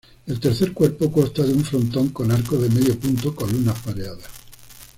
El 0.25 0.39
tercer 0.39 0.73
cuerpo 0.73 1.11
consta 1.11 1.43
de 1.43 1.53
un 1.53 1.63
frontón 1.63 2.09
con 2.09 2.31
arcos 2.31 2.59
de 2.59 2.69
medio 2.69 2.99
punto, 2.99 3.35
columnas 3.35 3.77
pareadas. 3.81 4.31